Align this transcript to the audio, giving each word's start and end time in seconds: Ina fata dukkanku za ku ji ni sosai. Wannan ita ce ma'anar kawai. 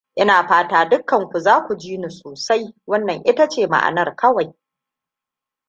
Ina 0.15 0.47
fata 0.47 0.85
dukkanku 0.85 1.39
za 1.39 1.61
ku 1.67 1.75
ji 1.77 1.97
ni 1.97 2.09
sosai. 2.09 2.75
Wannan 2.87 3.21
ita 3.25 3.47
ce 3.49 3.67
ma'anar 3.67 4.15
kawai. 4.15 4.53